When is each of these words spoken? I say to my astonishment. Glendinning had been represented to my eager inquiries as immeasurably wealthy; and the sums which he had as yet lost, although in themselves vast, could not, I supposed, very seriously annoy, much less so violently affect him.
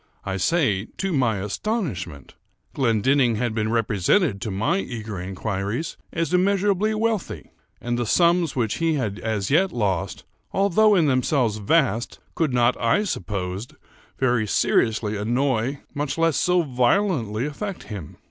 I 0.25 0.37
say 0.37 0.85
to 0.97 1.13
my 1.13 1.37
astonishment. 1.43 2.33
Glendinning 2.73 3.35
had 3.35 3.53
been 3.53 3.69
represented 3.69 4.41
to 4.41 4.49
my 4.49 4.79
eager 4.79 5.19
inquiries 5.21 5.95
as 6.11 6.33
immeasurably 6.33 6.95
wealthy; 6.95 7.51
and 7.79 7.99
the 7.99 8.07
sums 8.07 8.55
which 8.55 8.77
he 8.77 8.95
had 8.95 9.19
as 9.19 9.51
yet 9.51 9.71
lost, 9.71 10.23
although 10.53 10.95
in 10.95 11.05
themselves 11.05 11.57
vast, 11.57 12.17
could 12.33 12.51
not, 12.51 12.75
I 12.81 13.03
supposed, 13.03 13.75
very 14.17 14.47
seriously 14.47 15.15
annoy, 15.17 15.81
much 15.93 16.17
less 16.17 16.35
so 16.35 16.63
violently 16.63 17.45
affect 17.45 17.83
him. 17.83 18.17